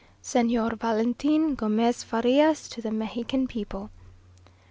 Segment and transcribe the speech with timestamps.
[0.23, 3.91] "_Señor Valentin Gomez Farias to the Mexican People.